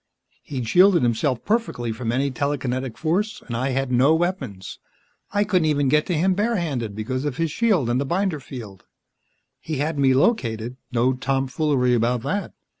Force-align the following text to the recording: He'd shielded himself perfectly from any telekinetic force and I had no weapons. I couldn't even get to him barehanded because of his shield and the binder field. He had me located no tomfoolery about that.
He'd 0.41 0.67
shielded 0.67 1.03
himself 1.03 1.45
perfectly 1.45 1.91
from 1.91 2.11
any 2.11 2.31
telekinetic 2.31 2.97
force 2.97 3.43
and 3.45 3.55
I 3.55 3.69
had 3.69 3.91
no 3.91 4.15
weapons. 4.15 4.79
I 5.31 5.43
couldn't 5.43 5.67
even 5.67 5.89
get 5.89 6.07
to 6.07 6.17
him 6.17 6.33
barehanded 6.33 6.95
because 6.95 7.23
of 7.23 7.37
his 7.37 7.51
shield 7.51 7.87
and 7.87 8.01
the 8.01 8.03
binder 8.05 8.39
field. 8.39 8.85
He 9.59 9.75
had 9.77 9.99
me 9.99 10.15
located 10.15 10.75
no 10.91 11.13
tomfoolery 11.13 11.93
about 11.93 12.23
that. 12.23 12.55